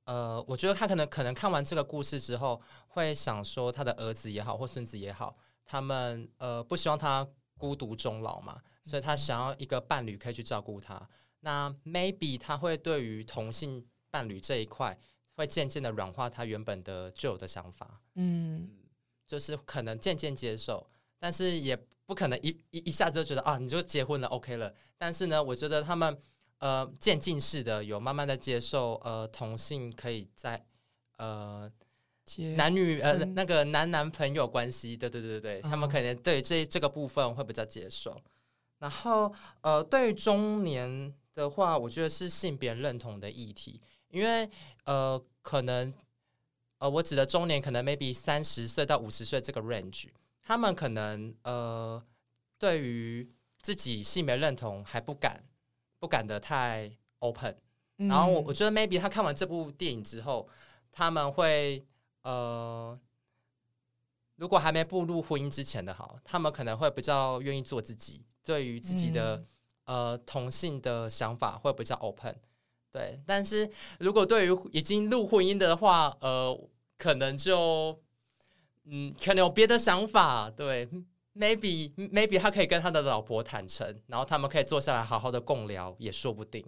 [0.04, 7.26] 呃，我觉得他可能可能看完这个故事之后，会想说他的儿子也好，或孙子也好，他们呃不希望他
[7.58, 11.08] 孤独终老嘛，所以他想要一个伴侣可以去照顾他。
[11.40, 14.96] 那 maybe 他会对于同性伴侣这一块，
[15.34, 18.00] 会渐渐的软化他原本的旧有的想法。
[18.14, 18.70] 嗯。
[19.32, 20.86] 就是可能渐渐接受，
[21.18, 24.70] 但是也不可能一一一下子就觉得啊，你就结婚了，OK 了。
[24.98, 26.14] 但是呢，我觉得他们
[26.58, 30.62] 呃渐进式的有慢慢的接受呃同性可以在
[31.16, 31.66] 呃
[32.56, 38.14] 男女呃那个男男朋友关系，对对对对，他们可能对这这个部分会比较接受。
[38.80, 44.46] 然后呃，对于中年的话，我觉得是性别认同的议题，因为
[44.84, 45.90] 呃可能。
[46.82, 50.08] 呃，我指的中年可能 maybe 三十岁到五十岁这个 range，
[50.42, 52.04] 他们可能呃，
[52.58, 55.44] 对于自己性别认同还不敢
[56.00, 56.90] 不敢的太
[57.20, 57.56] open，
[57.98, 58.08] 嗯。
[58.08, 60.48] 然后我我觉得 maybe 他看完这部电影之后，
[60.90, 61.86] 他们会
[62.22, 62.98] 呃，
[64.34, 69.46] 如果还没步入婚姻之前的好，他们可能会比较愿意做自己，对于自己的、嗯、
[69.84, 72.36] 呃同性的想法会比较 open。
[72.92, 76.68] 对，但是如果对于已经入婚姻的话，呃。
[76.98, 78.00] 可能就，
[78.84, 80.86] 嗯，可能有别的想法，对
[81.34, 86.64] ，maybe maybe 他可以跟他的老婆坦诚，然后他们可以坐下来好好的共聊，也说不定。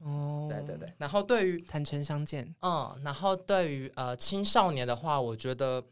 [0.00, 0.92] 哦，对对对。
[0.98, 5.82] 然后对于坦诚相见，嗯，然后对于呃青少年的话，我觉得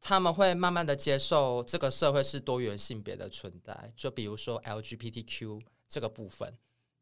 [0.00, 6.56] 他们会慢慢的接受这个社会是多元性别的存在，就比如说 LGBTQ 这个部分，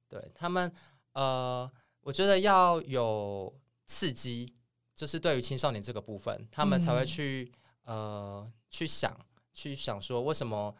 [0.09, 0.73] 对他们，
[1.15, 1.69] 呃，
[2.03, 3.53] 我觉得要有
[3.87, 4.55] 刺激。
[4.97, 7.51] 就是对于青少年这个部分，他们才会去、
[7.87, 9.13] 嗯、呃去想
[9.53, 10.73] 去想说，为什么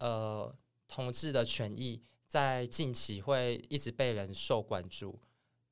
[0.00, 0.54] 呃
[0.86, 5.18] 同志的权益在近期会一直被人受关注？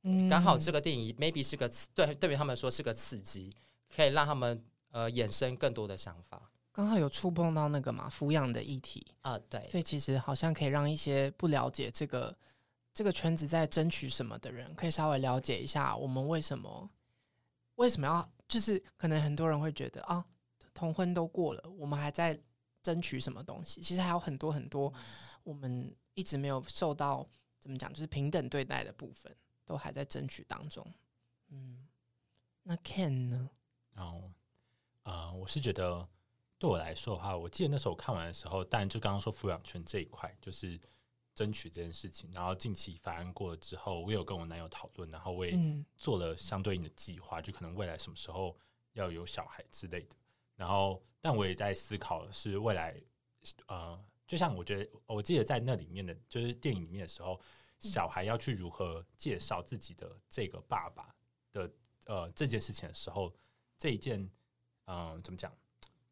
[0.04, 3.54] 嗯，刚好这个电影 maybe 是个对对于他们说是个刺激，
[3.94, 6.50] 可以让他们呃衍生更多的想法。
[6.72, 12.34] 刚好有触碰到那个嘛抚养的议题啊，对，所以其实好像可以让一些不了解这个
[12.96, 16.88] 这个圈子在争取什么的人，可以稍微了解一下我们为什么。
[17.74, 18.26] 为什么要？
[18.48, 20.24] 就是可能很多人会觉得啊，
[20.72, 22.40] 同婚都过了，我们还在
[22.82, 23.82] 争取什么东西？
[23.82, 24.90] 其实还有很多很多，
[25.42, 27.28] 我们一直没有受到
[27.60, 29.30] 怎么讲，就是平等对待的部分，
[29.66, 30.82] 都还在争取当中。
[31.48, 31.86] 嗯，
[32.62, 33.50] 那 Ken 呢？
[33.92, 34.32] 然后，
[35.02, 36.08] 呃，我是觉得
[36.58, 40.80] 对我来说的话，我记得那时候我看完的时候，当然就刚刚说抚养权这一块，就是
[41.36, 42.28] 争取这件事情。
[42.32, 45.56] 然后近期法案过了之后，我有跟我男友讨论，然后我也
[45.96, 48.58] 做了相对应的计划，就可能未来什么时候
[48.94, 50.16] 要有小孩之类的。
[50.56, 52.98] 然后，但我也在思考是未来，
[53.66, 57.38] 呃，就像我觉得，我记得在那里面的，就是电影里面的时候，
[57.78, 61.14] 小孩要去如何介绍自己的这个爸爸
[61.52, 61.70] 的
[62.06, 63.30] 呃这件事情的时候，
[63.78, 64.18] 这一件，
[64.86, 65.54] 嗯、呃，怎么讲，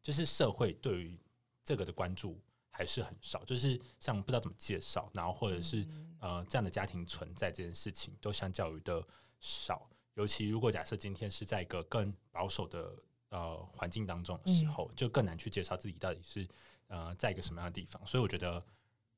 [0.03, 1.19] 就是社会对于
[1.63, 2.39] 这个的关注
[2.75, 5.87] 还是很少，就是像不知道怎么介绍，然后或者是
[6.19, 9.05] 呃这样的家庭存在这件事情，都相较于的
[9.39, 9.89] 少。
[10.15, 12.95] 尤其如果假设今天是在一个更保守的。
[13.29, 16.47] 呃，环境当中的时候，就更难去介绍自己到底是
[16.87, 17.99] 呃，在一个什么样的地方。
[18.05, 18.63] 所以我觉得，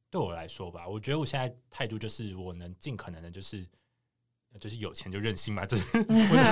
[0.10, 3.68] 对我来说吧，我觉得我现在态度就是，我能尽可能的，就是
[4.60, 6.04] 就是有钱就任性嘛，就是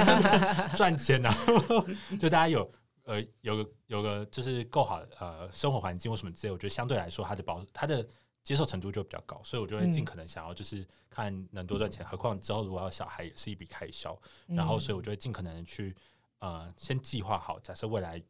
[0.78, 1.84] 赚钱，然后
[2.20, 2.72] 就大家有
[3.06, 8.08] 呃有个有个就是够好呃生活环境或什么之类，我觉得相对来说，他的保他的
[8.44, 12.06] 接受程度就比较高，所以我就会尽可能想要就是看能多赚钱。
[12.06, 14.16] 何况之后如果要小孩，也是一笔开销，
[14.46, 15.96] 然后所以我就会尽可能的去。
[16.40, 18.22] 呃，先计划好，假设未来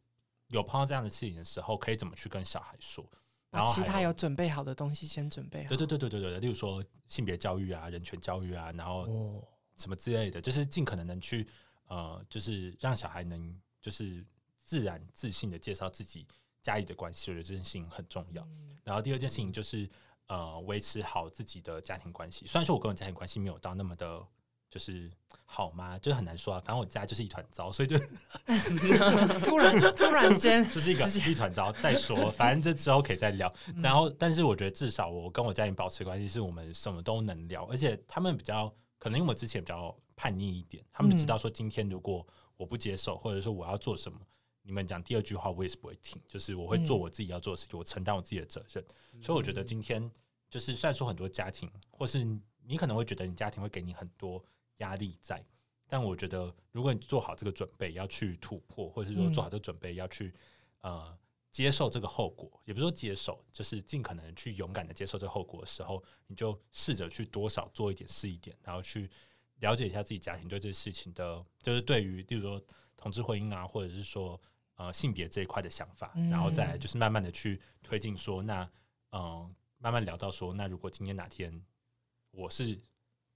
[0.48, 3.04] 有碰到这样的事情的时候，可以怎么去跟小孩说？
[3.50, 5.70] 然后其他有准备好的东西先准备好。
[5.70, 9.06] 对对对对对对，例如说性别教育啊、人权教育啊，然后
[9.76, 11.46] 什么之类的，就是尽可能能去
[11.88, 14.24] 呃，就是让小孩能就是
[14.66, 16.28] 自然自信的介绍自己
[16.62, 18.46] 家里的关系，我觉得这件事情很重要。
[18.84, 19.90] 然后第二件事情就是
[20.28, 22.46] 呃，维持好自己的家庭关系。
[22.46, 24.26] 虽然说我跟我家庭关系没有到那么的。
[24.68, 25.10] 就是
[25.46, 25.98] 好吗？
[26.00, 26.60] 就是很难说啊。
[26.60, 27.96] 反正我家就是一团糟，所以就
[29.40, 31.72] 突然突然间就是一个一团糟。
[31.72, 33.54] 再说， 反正这之后可以再聊。
[33.78, 37.64] 然后，但是我觉得至少我跟我家人保持关系，是我们什么都能聊。
[37.66, 42.26] 而且他们比较可能因为我之前比较叛逆一点，他们就知道说今天如果
[42.58, 44.20] 我不接受，或者说我要做什么，
[44.66, 46.22] 你们讲第二句话我也是不会听。
[46.28, 48.84] 就是我会做我自己要做的事情，我承担我自己的责任。
[49.22, 50.12] 所以我觉得今天
[50.50, 52.26] 就是虽然说很多家庭，或是
[52.66, 54.44] 你可能会觉得你家庭会给你很多。
[54.80, 55.42] 压力在，
[55.88, 60.34] 但我觉得，如果你做好这个准备要去突破，或者是说做好这个准备要去、
[60.82, 61.18] 嗯、呃
[61.50, 69.10] 接受这个后果，也不是说接受，就是尽可能去勇敢的接受这个后果的时候，你就试着去多少做一点是一点，然后去
[69.60, 72.62] 了解一下自己家庭对这个事情的，就是对于例如说
[72.98, 74.38] 同志婚姻啊，或者是说
[74.76, 78.64] 呃性别这一块的想法，然后再就是慢慢的去推进说，那
[79.12, 81.62] 嗯、呃、慢慢聊到说，那如果今天哪天
[82.32, 82.80] 我是。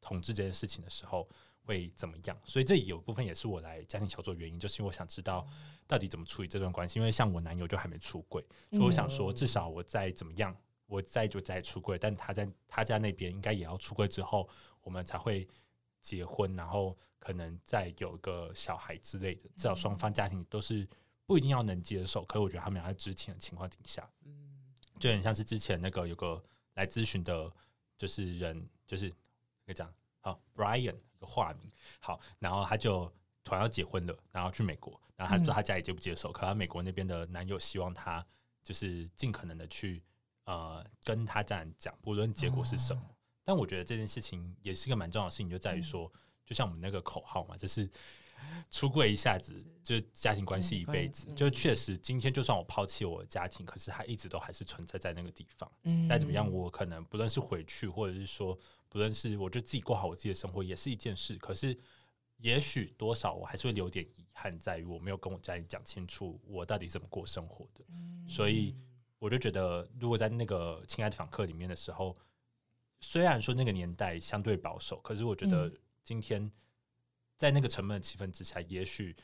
[0.02, 1.28] 统治这件事情的时候
[1.66, 2.40] 会怎么样？
[2.46, 5.46] 所以这有部分也是我来家庭小组的原因，就是因为我想知道
[5.86, 7.00] 到底怎么处理这段关系。
[7.00, 14.48] 因为像我男友就还没出柜，所以我想说，至少我再怎么样，我再就再出柜，但他在他家那边应该也要出柜之后，
[14.84, 15.46] 我们才会
[16.02, 19.50] 结婚，然后可能再有个小孩之类的。
[19.58, 20.88] 至少双方家庭都是
[21.30, 24.34] 不一定要能接受，可是我觉得他们俩在知情的情况底下，嗯
[25.00, 27.54] 就很像是之前那个有个来咨询的，
[27.96, 29.14] 就是人就是。
[29.72, 30.88] 这样好，Brian 一
[31.20, 33.06] 个化名好，然后他就
[33.44, 38.26] 突然要结婚了，然后去美国，然后他说他家里接不接受，嗯、可他美国那边的男友希望他
[38.64, 40.02] 就是尽可能的去
[40.46, 43.00] 呃跟他这样讲，不论结果是什么。
[43.00, 43.14] 哦、
[43.44, 47.88] 但我觉得这件事情也是一个蛮重要的事情，就在于说，嗯、就像我们那个口号嘛，就是。
[48.70, 51.32] 出柜一下子，就是家庭关系一辈子。
[51.34, 55.72] 就确实，今天就算我抛弃我的家庭，可是它一直都还是存在在那个地方。
[55.84, 61.36] 嗯，再怎么样，我可能不论是回去，或者是说，不论是我就自己过好我自己的生活，也是一件事。
[61.38, 61.76] 可是，
[62.38, 67.84] 也许多少我还是会留点遗憾，在于我没有跟我家人讲清楚我到底怎么过生活的。
[68.28, 68.76] 所以，
[69.18, 72.16] 我就觉得，如果在那个亲爱的访客里面的时候，
[73.02, 75.74] 虽然说那个年代相对保守，可是我觉得
[76.04, 76.52] 今天。
[77.40, 79.16] 在那个沉闷的气氛之下，也许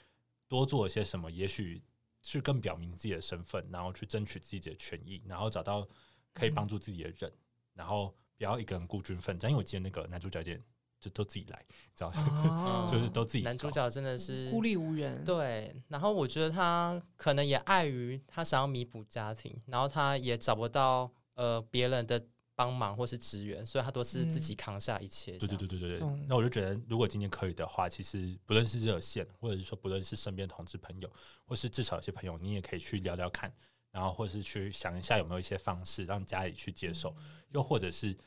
[0.47, 1.83] 多做一些什么，也许
[2.23, 5.85] 去更表明自己的身份，然后去争取自己的权益，然后找到
[6.33, 7.37] 可以帮助自己的人，嗯、
[7.73, 9.51] 然后不要一个人孤军奋战。
[9.51, 10.63] 因为我记得那个男主角点
[11.01, 12.13] 就都自己来，知道？
[12.15, 13.43] 哦、 就是都自己。
[13.43, 15.25] 男主角真的是孤立无援。
[15.25, 22.25] 对，然后我觉得他可能也碍于他想要弥补家庭，然后他也找不到呃别人的。
[22.55, 25.37] 帮忙或是支援，所以他都是自己扛下一切。
[25.37, 26.07] 对对对对对对。
[26.25, 31.11] 那我就觉得，如果今天可以的话，其实不论是热线，或者是说不论是身边同志朋友，
[31.43, 33.53] 或是至少有些朋友，你也可以去聊聊看，
[33.91, 37.13] 然后或者是去想一下有没有一些方式让家里去接受，
[37.49, 38.17] 又或者是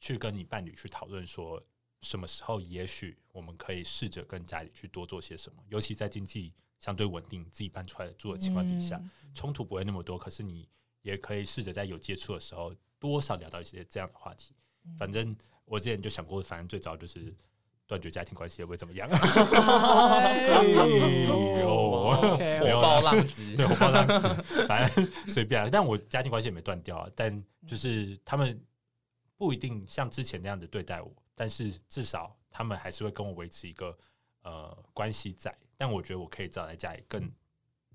[0.00, 1.62] 去跟你伴侣去讨论，说
[2.00, 8.98] 什么时候也许我们可以试着跟家里去多做些什么，尤其在经济相对稳定、自己搬出来住的情况底下，
[9.34, 10.66] 冲突不会那么多，可是你
[11.02, 12.74] 也可以试着在有接触的时候。
[12.98, 14.54] 多少聊到一些这样的话题，
[14.98, 17.34] 反正我之前就想过，反正最早就是
[17.86, 19.08] 断绝家庭关系也不会怎么样。
[22.24, 25.70] 火爆浪子， 对，火爆浪子，反正随便。
[25.70, 28.58] 但我家庭关系也没断掉啊，但就是他们
[29.36, 33.96] 不一定像之前那样的对待我，但是至少他们还是会跟我维持一个
[34.42, 35.54] 呃关系在。
[35.76, 37.30] 但我觉得我可以找在家里更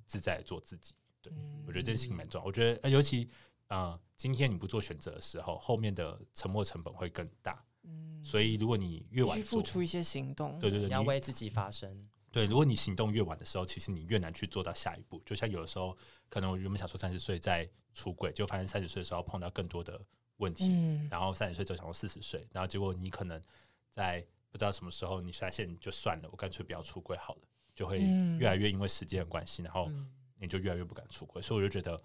[0.06, 0.94] 自在的做自己。
[1.22, 1.32] 对，
[1.66, 2.46] 我觉得这件事情蛮重要。
[2.46, 7.64] 我觉得尤其啊、呃，今天你不做选择的时候，后面的沉没成本会更大。
[7.84, 12.08] 嗯，所以如果你越晚去付出一些行动，对对对，你要为自己发声。
[12.32, 15.22] 对，如果你行动越晚的时候，其实你越难去做到下一步。
[15.26, 15.98] 就像有的时候，
[16.30, 20.00] 可能我原本想说三十岁再出轨，就发现三十岁的时候碰到更多的
[20.38, 23.42] 问题，嗯、然后三十岁就想说四十岁，然后结果你可能
[23.90, 27.42] 在不知道什么时候，你发现就算了，我干脆不要出轨好了，
[27.74, 28.00] 就会
[28.38, 29.92] 越来越因为时间的关系，然后
[30.40, 31.42] 你就越来越不敢出柜。
[31.42, 32.00] 所以我就觉得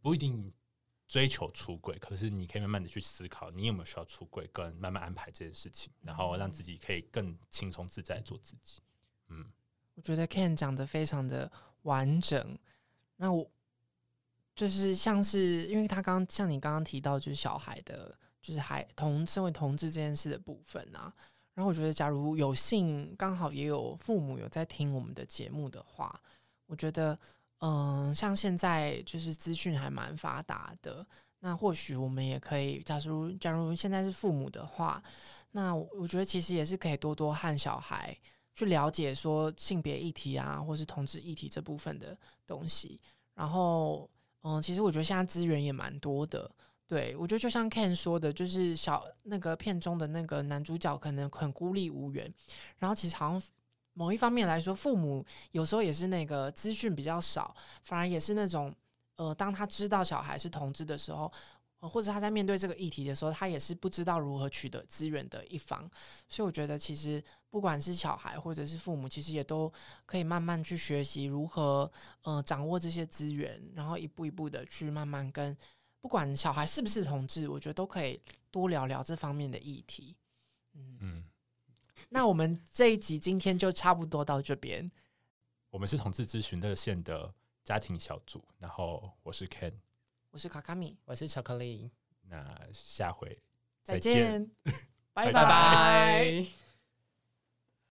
[0.00, 0.50] 不一定
[1.12, 8.80] 追求出柜，可是你可以慢慢的去思考，你有没有需要出柜，跟慢慢安排这件事情，然后让自己可以更轻松自在做自己。
[9.28, 9.44] 嗯，
[9.94, 11.52] 我觉得 Ken 讲的非常的
[11.82, 12.58] 完整。
[13.16, 13.46] 那我
[14.54, 21.14] 就是像是，因为他刚像你刚刚提到，就是小孩的，就是孩同身为同志这件事的部分啊。
[21.52, 26.18] 然后我觉得，假如有幸刚好也有父母有在听我们的节目的话，
[26.64, 27.18] 我觉得，
[27.64, 31.06] 嗯、像现在就是资讯还蛮发达的，
[31.40, 35.02] 那或许我们也可以，假如假如现在是父母的话，
[35.52, 38.16] 那我觉得其实也是可以多多和小孩。
[38.54, 42.14] 去了解说性别议题啊，或是同志议题这部分的
[42.46, 43.00] 东西。
[43.34, 44.06] 然后，
[44.42, 46.50] 嗯，其实我觉得现在资源也蛮多的。
[46.86, 52.30] 对，我觉得就像 Ken 说的，就是小那个片中的那个男主角可能很孤立无援。
[52.76, 53.42] 然后，其实好像
[53.94, 58.74] 某一方面来说，父母有时候也是那个资讯比较少，反而也是那种，
[59.16, 61.32] 呃，当他知道小孩是同志的时候。
[61.90, 65.80] 或者他在面对这个议题的时候，他也是不知道如何取得资源的一方，
[66.28, 67.20] 所以我觉得其实
[67.50, 69.68] 不管是小孩或者是父母，其实也都
[70.06, 71.90] 可以慢慢去学习如何
[72.22, 75.56] 呃掌握这些资源，然后一步一步的去慢慢跟
[76.00, 78.22] 不管小孩是不是同志，我觉得都可以
[78.52, 80.14] 多聊聊这方面的议题。
[80.74, 81.24] 嗯，嗯，
[82.12, 84.90] 那我们这一集今天就差不多到这边。
[85.70, 87.32] 我们是同志咨询热线的
[87.64, 89.72] 家庭小组，然后我是 Ken。
[90.30, 91.90] 我是卡卡米，我是巧克力。
[92.28, 93.38] 那下回
[93.82, 94.50] 再见，
[95.14, 95.32] 拜拜。
[95.32, 96.61] 拜拜。